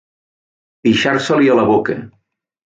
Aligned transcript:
Pixar-se-li 0.87 1.53
a 1.53 1.59
la 1.61 1.67
boca. 1.73 1.99